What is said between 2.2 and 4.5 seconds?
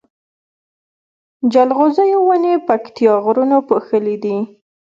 ونی پکتيا غرونو پوښلي دی